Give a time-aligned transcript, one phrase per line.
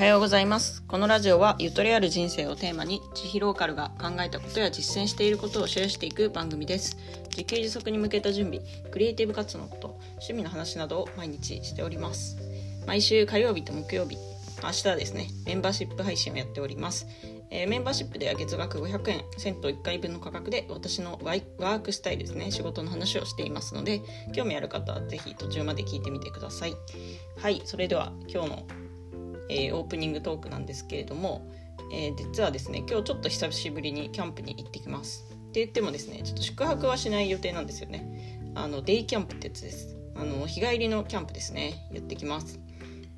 [0.00, 0.82] はようございます。
[0.88, 6.96] このラジオはゆとりある人生をテーマに地域ローカルが考えたことや実践していることをシェアしていく番組です。
[7.28, 12.38] 自給自足に向けた準備クリエイティブ活動のこと趣味の話などを毎日しております。
[12.86, 14.16] 毎週火曜日と木曜日
[14.64, 17.06] 明日はですねメンバーシップ配信をやっております。
[17.50, 24.00] えー、メンバーシップでは月額500円銭湯1回分の価格で私のワークスタイルですね仕事の話をしていますので
[24.32, 26.74] 興味ある方は是非途中まで聞いてみてください。
[27.36, 28.66] はいそれでは今日の
[29.50, 31.42] えー、オープニングトークなんですけれども、
[31.92, 35.24] えー、実はですね今日ちょっと久しぶりにキャンプに行ってきます。
[35.50, 38.52] って言ってもですねちょっと宿泊はしない予定なんですよね。
[38.54, 39.96] あのデイキャンプってやつです。
[40.14, 41.88] あの日帰りのキャンプですね。
[41.92, 42.60] やってきます。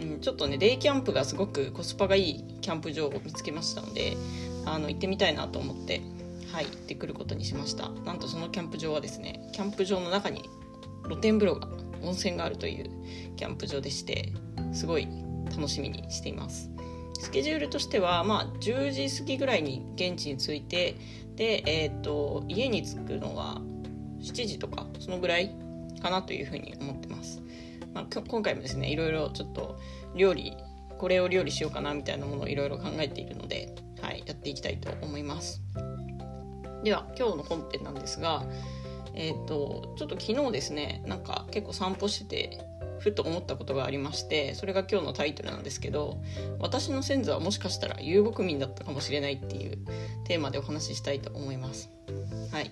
[0.00, 4.16] うん、ちょっとねデイキャンプがすごくコスパがいいキャンプ場を見つけましたので
[4.66, 6.02] あの行ってみたいなと思って
[6.52, 7.88] はい行ってくることにしました。
[7.88, 10.42] なんとそのキャンプ場はですねキャンプ場の中に
[11.04, 11.68] 露天風呂が
[12.02, 12.90] 温泉があるという
[13.36, 14.32] キャンプ場でして
[14.72, 15.08] すごい
[15.50, 16.70] 楽しみにしています。
[17.20, 20.96] スケジュールとしては、まあ、10時過ぎぐらいに現地に着いて
[21.34, 23.60] で、えーと、家に着くのは
[24.20, 25.54] 7時とかそのぐらい
[26.02, 27.42] かなというふうに思ってます、
[27.94, 29.78] まあ、今回もですねいろいろちょっと
[30.14, 30.56] 料理
[30.98, 35.62] これを料理しようかなみたいなものをいろいろ考えているので、はい、やっていきたいと思います。
[36.84, 38.44] では今日の本編なんですが
[39.14, 46.18] えっ、ー、とちょっと昨日ですねなんか結構散歩しててふと思ったことがありましてそれが今日のタイトルなんですけど
[46.58, 49.78] 私の先祖はもしかしたら遊牧民だったかもしれないっていう
[50.24, 51.90] テーマでお話ししたいと思います。
[52.52, 52.70] はい。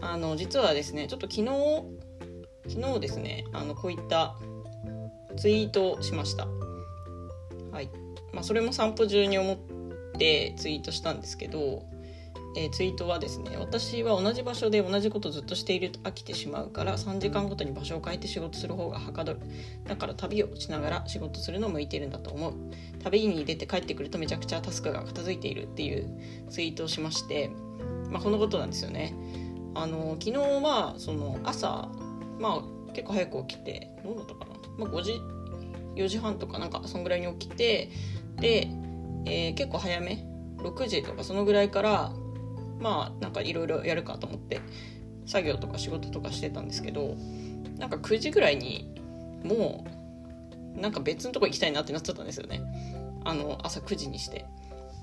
[0.00, 1.46] あの実はですねちょっと昨日
[2.68, 4.36] 昨日ですねあのこういった
[5.36, 6.46] ツイートをしました。
[7.70, 7.90] はい。
[8.32, 9.56] まあそれも散歩中に思っ
[10.18, 11.84] てツイートしたんですけど
[12.54, 19.40] えー、ツイートはですね私は同じ場所で同じことずっとしていると飽きてしまうから3時間ごとに場所を変えて仕事する方がはかどる。
[19.86, 22.54] だから旅をしながら仕事するの向いてるんだと思う。
[23.02, 26.08] 旅に出て帰ってくるとめちゃくちゃタスクが片付いているっていう
[26.50, 27.50] ツイートをしまして
[28.10, 29.14] まあこのことなんですよね。
[29.74, 31.88] あの昨日はその朝
[32.38, 35.12] まあ結構早く起きてどうだったかな、まあ、5時
[35.96, 37.90] 4時半とかなんかそんぐらいに起きて
[38.36, 38.68] で、
[39.24, 40.26] えー、結構早め。
[40.62, 42.12] 6時とかそのぐらいから
[42.82, 44.60] まあなんかいろいろやるかと思って
[45.24, 47.16] 作業とか仕事とかしてたんですけど
[47.78, 48.92] なんか9時ぐらいに
[49.44, 49.86] も
[50.76, 52.62] うなんか別のとこ行きたいなってなっちゃったんですよね。
[53.24, 54.46] あの朝9時にして。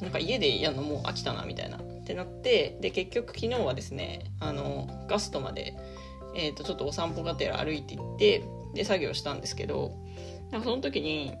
[0.00, 1.76] なんか家でやるのもう飽きたなみたいな。
[1.76, 5.76] ってなってで結局昨日はですねあのガストまで、
[6.34, 8.44] えー、とちょっとお散歩がてら歩いて行って
[8.74, 9.92] で作業したんですけど
[10.50, 11.34] なんかその時に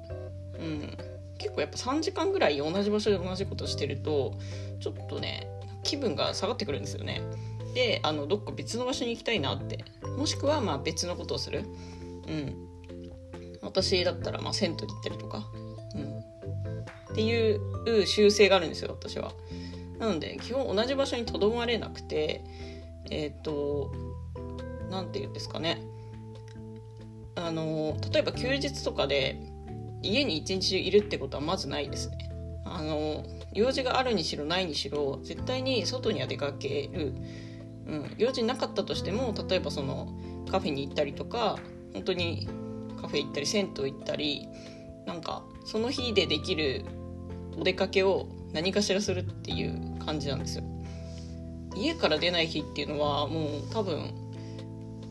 [0.58, 0.96] うん
[1.38, 4.38] 結構やっぱ3時間ぐらい同じ場所で同じことしてると
[4.78, 5.49] ちょっとね
[5.82, 7.22] 気分が下がってくるんですよね。
[7.74, 9.84] であのどっか別の場所に行きたいなって
[10.18, 11.64] もしくはまあ別のことをする。
[12.28, 12.68] うん、
[13.62, 15.48] 私だったらまあ銭湯に行ったりとか、
[15.94, 16.18] うん、
[17.12, 19.32] っていう習性があるんですよ私は。
[19.98, 22.42] なので基本同じ場所にとどまれなくて
[23.10, 23.92] えっ、ー、と
[24.90, 25.82] 何て言うんですかね
[27.36, 29.40] あの例えば休日とかで
[30.02, 32.29] 家に一日中いるってことはまずないですね。
[32.70, 37.14] あの用事があるにしろないにしろ絶対に外には出かける、
[37.86, 40.08] うん、用事なかったとしても例えばその
[40.50, 41.58] カフェに行ったりとか
[41.92, 42.48] 本当に
[43.00, 44.48] カフェ行ったり銭湯行ったり
[45.06, 46.84] なんかその日でできる
[47.58, 50.64] お出かけを何かしらするっていう感じなんですよ。
[51.76, 54.12] 家から出ない日っていうのはもう多分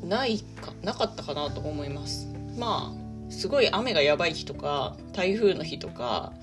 [0.03, 2.27] ないかなかったかなと思います。
[2.57, 6.33] まあすごい雨がやばい日とか台風の日とか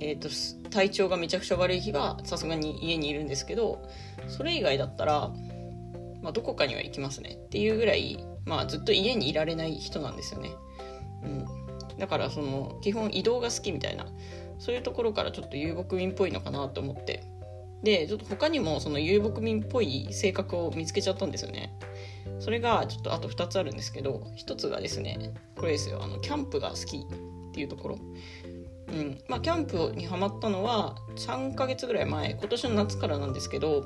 [0.00, 0.28] えーと、
[0.70, 3.82] 体調がめちゃくちゃ悪い日はさすがに家にいるんですけど
[4.28, 5.30] それ以外だったら、
[6.22, 7.38] まあ、どこかには行きますね。
[7.46, 10.50] っていうぐらい、まあ、ずっと家にいられない人なんですよね。
[11.22, 14.06] うん、だからその基本移動が好きみたいな
[14.58, 17.24] そういうところからちょっと遊牧民っぽいのかなと思って。
[17.82, 21.72] でちょっと他にもその遊牧民っぽい性格を見つけちゃったんですよね。
[22.38, 26.02] それがちょっとあと2つあるんですけど1つがですねこれですよ。
[26.02, 27.98] あのキャンプが好きっていうところ。
[28.92, 29.20] うん。
[29.28, 32.32] まあ、キャンプにはまったのは3ヶ月ぐらい前。
[32.32, 33.84] 今年の夏からなんですけど、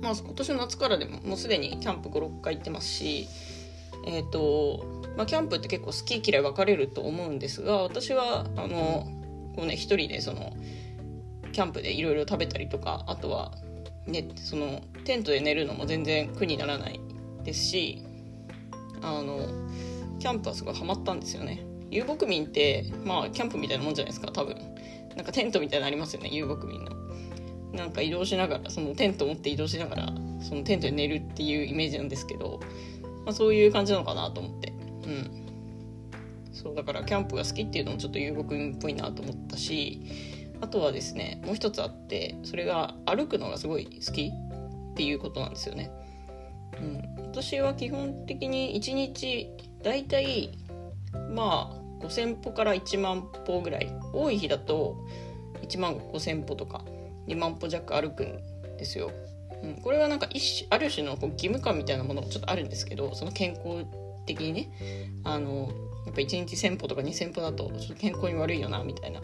[0.00, 3.28] まあ、今年の夏からでももうすでにキャンプ56回行ってますし
[4.06, 4.84] えっ、ー、と、
[5.16, 9.06] まあ、キャンプって結構好き嫌い分かれると思うんですが私はあの
[9.54, 10.56] こうね一人でその
[11.52, 13.52] キャンプでいろいろ食べたりとかあとは
[14.06, 17.00] ねそのテントで寝るのも全然苦にならない
[17.44, 18.02] ですし
[19.02, 19.46] あの
[20.18, 21.64] キャンプはすごいハマったんですよね。
[21.90, 24.56] 遊牧民ってまあキャンプみたいなもんじゃないですか多分。
[25.16, 26.92] なんかテントみたいなのありますよね遊牧民の。
[27.72, 30.06] なんか移動しながらそのテント持って移動しながら
[30.40, 32.60] そのテントで寝るっていうイメージなんですけど、
[33.24, 34.72] まあ、そういう感じなのかなと思って。
[35.04, 35.40] うん。
[36.52, 40.02] そうだからキャンプが好きっていうのもちょっと遊牧民っぽいなと思ったし
[40.60, 44.30] あとはですねもう一つあってそれが歩くのがすごい好き
[44.92, 45.90] っていうことなんですよね。
[46.78, 49.50] うん、私は基本的に1日
[49.82, 50.50] だいたい
[51.30, 54.96] まあ5,000歩から1万歩ぐらい多い日だと
[55.62, 56.84] 1万5,000歩とか
[57.26, 58.40] 2万歩弱歩くん
[58.76, 59.12] ですよ。
[59.62, 63.84] うん、これはなんか一種ある種のこう義務感みたいなものもちょっとあるんですけどその健康
[64.24, 64.70] 的にね
[65.22, 65.70] あの
[66.06, 69.20] やっぱ1日1,000歩とか2,000歩だとちょっと健康に悪いよなみたいな。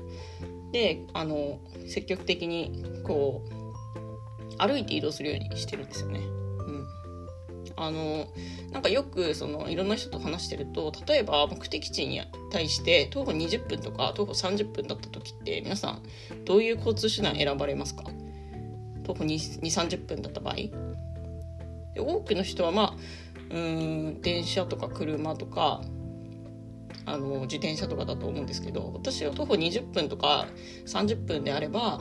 [0.72, 6.20] であの積極的にこう歩いて移動するようにしてるんですよね。
[7.76, 8.26] あの
[8.72, 12.20] なんかよくそのいろんな人と話してると例えば目的地に
[12.50, 16.02] 対して徒歩20分とか徒歩30分だった時って皆さん
[16.44, 18.04] どういう交通手段選ばれますか？
[19.04, 20.54] 徒歩2 3 0分だった場合。
[20.54, 20.70] で
[21.98, 25.82] 多くの人はまあうん電車とか車とか
[27.04, 30.46] あの自転車とかだと思うんですけど私は徒歩20分とか
[30.86, 32.00] 30分であれば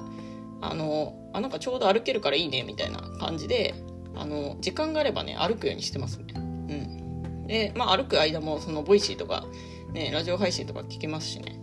[0.62, 3.75] あのあなんかちょうど歩けるからいいねみたいな感じで
[4.15, 6.25] あの時間があればね歩くようにしてますね。
[6.35, 9.45] うん、でまあ歩く間もその Voicy とか、
[9.94, 11.59] ね、ラジオ配信とか聞けますしね。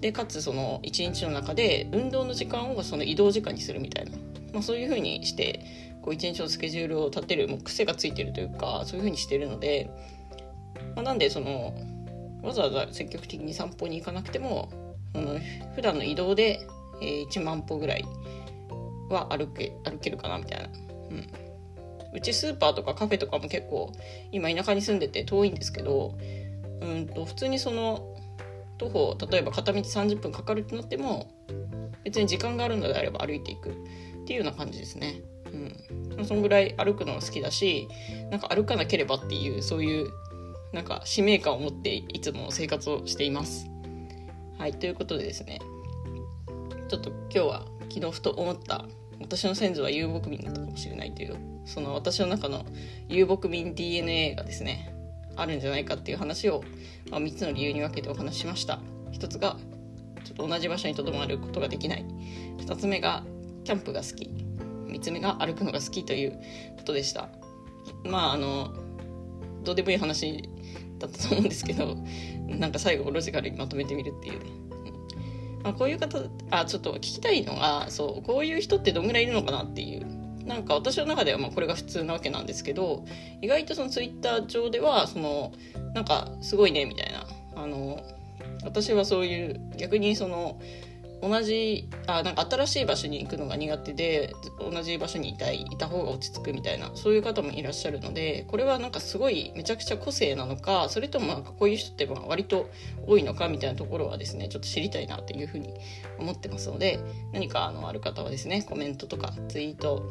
[0.00, 4.12] でかつその一日の中で運動の時間をその移動時間にするみたいな、
[4.52, 9.90] まあ、そういう風にしてこう一日のスケジュールを立てるもう癖がついてるというかそういう風にしてるので、
[10.94, 11.74] まあ、なんでその
[12.42, 14.70] わざわざ積極的に散歩に行かなくても
[15.14, 15.40] の
[15.74, 16.66] 普段の移動で、
[17.00, 18.04] 1万歩ぐらい
[19.08, 20.68] は歩け歩けるかなみたいな。
[21.10, 21.47] うん
[22.12, 23.92] うちスーパーとかカフェとかも結構
[24.32, 26.16] 今田舎に住んでて遠いんですけど
[26.80, 28.14] うんと普通にその
[28.78, 31.30] 徒歩例えば片道30分かかるってなっても
[32.04, 33.74] 別に時間があるのであれば歩いていくっ
[34.24, 35.22] ていうような感じですね。
[36.18, 37.88] うん、そのぐらい歩くのが好きだし
[38.30, 40.10] なんか歩かなければっていうそういう
[40.72, 43.66] なんか使命感を持っていつも生活をしています。
[44.58, 45.60] はいということでですね
[46.88, 48.84] ちょっと今日は昨日ふと思った
[49.20, 52.64] 私の先祖は遊牧民だったかもしれないというその私の中の
[53.08, 54.94] 遊牧民 DNA がですね
[55.36, 56.62] あるんじゃないかっていう話を、
[57.10, 58.80] まあ、3つの理由に分けてお話ししました。
[59.12, 59.56] 1つが
[60.24, 62.04] ちょっと同じ場所にとどまることができない。
[62.58, 63.24] 2つ目が
[63.64, 64.30] キャンプが好き。
[64.88, 66.32] 3つ目が歩くのが好きという
[66.76, 67.28] ことでした。
[68.04, 68.72] まああの
[69.62, 70.42] どうでもいい話
[70.98, 71.96] だったと思うんですけど
[72.46, 74.67] なんか最後ロジカルにまとめてみるっていうね。
[75.64, 76.18] あ、こういう方
[76.50, 80.06] あちょっと聞きたいのがそうこういう人ってどんぐらいいるのかなっていう。
[80.46, 83.04] なんか私の中ではまあこれが普通なわけなんですけど
[83.42, 85.52] 意外とそのツイッター上ではその
[85.92, 87.26] なんかすごいねみたいな。
[87.54, 88.02] あの
[88.64, 90.58] 私はそういう逆にその
[91.20, 102.70] 同じあなんか新しい場所に行くのが苦手で同じ場所にいたいいた方が落ち着くみたいなそういう方もいらっしゃるのでこれはなんかすごいめちゃくちゃ個性なのかそれともなんかこういう人ってまあ割と
[103.06, 105.74] 多いのかみたいなところはですねちょっと知りたいなというふうに
[106.18, 107.00] 思ってますので
[107.32, 110.02] 何かあのある方はですねコメントとかツイート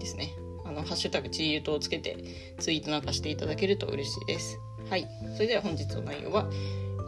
[0.00, 0.32] ですね
[0.64, 2.16] あのハッシュタグチーユートをつけて
[2.58, 4.58] ツイートなんかしていただけると嬉しいです。
[4.90, 6.48] はい、それでは本日の内容は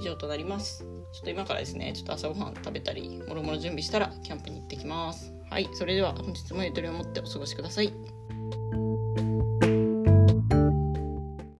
[0.01, 0.98] 以上となります。
[1.13, 5.33] ちょっと今からですね、ちょっと朝ごはん食べたり、もろもろ準備したらキャンプに行ってきます。
[5.51, 8.18] はい、それでは本日もゆとりを持ってお過ごしください。